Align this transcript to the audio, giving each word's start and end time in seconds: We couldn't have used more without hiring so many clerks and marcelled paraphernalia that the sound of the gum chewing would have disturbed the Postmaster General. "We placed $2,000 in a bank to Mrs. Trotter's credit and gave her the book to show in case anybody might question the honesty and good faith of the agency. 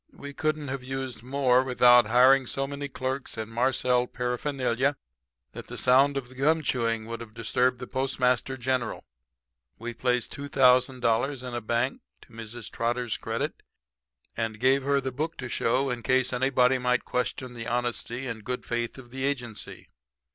We 0.17 0.33
couldn't 0.33 0.69
have 0.69 0.81
used 0.83 1.21
more 1.21 1.63
without 1.63 2.07
hiring 2.07 2.47
so 2.47 2.65
many 2.65 2.87
clerks 2.87 3.37
and 3.37 3.51
marcelled 3.51 4.13
paraphernalia 4.13 4.95
that 5.51 5.67
the 5.67 5.77
sound 5.77 6.17
of 6.17 6.27
the 6.27 6.33
gum 6.33 6.63
chewing 6.63 7.05
would 7.05 7.21
have 7.21 7.35
disturbed 7.35 7.77
the 7.79 7.85
Postmaster 7.85 8.57
General. 8.57 9.05
"We 9.77 9.93
placed 9.93 10.33
$2,000 10.35 11.47
in 11.47 11.53
a 11.53 11.61
bank 11.61 12.01
to 12.21 12.33
Mrs. 12.33 12.71
Trotter's 12.71 13.15
credit 13.15 13.61
and 14.35 14.59
gave 14.59 14.81
her 14.81 15.01
the 15.01 15.11
book 15.11 15.37
to 15.37 15.47
show 15.47 15.91
in 15.91 16.01
case 16.01 16.33
anybody 16.33 16.79
might 16.79 17.05
question 17.05 17.53
the 17.53 17.67
honesty 17.67 18.25
and 18.25 18.43
good 18.43 18.65
faith 18.65 18.97
of 18.97 19.11
the 19.11 19.23
agency. 19.23 19.87